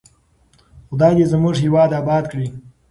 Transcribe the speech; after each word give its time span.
خدای 0.89 1.13
دې 1.17 1.25
زموږ 1.31 1.55
هېواد 1.63 1.91
اباد 1.99 2.23
کړي. 2.31 2.47